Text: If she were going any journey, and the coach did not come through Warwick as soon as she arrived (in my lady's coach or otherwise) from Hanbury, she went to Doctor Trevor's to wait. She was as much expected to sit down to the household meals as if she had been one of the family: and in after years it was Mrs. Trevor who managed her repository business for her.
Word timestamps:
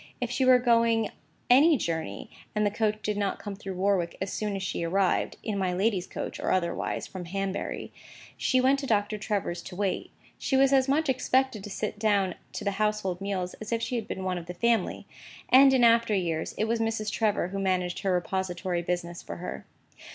If 0.19 0.31
she 0.31 0.45
were 0.45 0.57
going 0.57 1.11
any 1.47 1.77
journey, 1.77 2.31
and 2.55 2.65
the 2.65 2.71
coach 2.71 3.03
did 3.03 3.17
not 3.17 3.37
come 3.37 3.55
through 3.55 3.75
Warwick 3.75 4.17
as 4.19 4.33
soon 4.33 4.55
as 4.55 4.63
she 4.63 4.83
arrived 4.83 5.37
(in 5.43 5.59
my 5.59 5.73
lady's 5.73 6.07
coach 6.07 6.39
or 6.39 6.51
otherwise) 6.51 7.05
from 7.05 7.25
Hanbury, 7.25 7.91
she 8.35 8.59
went 8.59 8.79
to 8.79 8.87
Doctor 8.87 9.19
Trevor's 9.19 9.61
to 9.61 9.75
wait. 9.75 10.09
She 10.39 10.57
was 10.57 10.73
as 10.73 10.87
much 10.87 11.07
expected 11.07 11.63
to 11.65 11.69
sit 11.69 11.99
down 11.99 12.33
to 12.53 12.63
the 12.63 12.71
household 12.81 13.21
meals 13.21 13.53
as 13.61 13.71
if 13.71 13.83
she 13.83 13.95
had 13.95 14.07
been 14.07 14.23
one 14.23 14.39
of 14.39 14.47
the 14.47 14.55
family: 14.55 15.05
and 15.49 15.71
in 15.71 15.83
after 15.83 16.15
years 16.15 16.55
it 16.57 16.65
was 16.67 16.79
Mrs. 16.79 17.11
Trevor 17.11 17.49
who 17.49 17.59
managed 17.59 17.99
her 17.99 18.11
repository 18.11 18.81
business 18.81 19.21
for 19.21 19.35
her. 19.35 19.67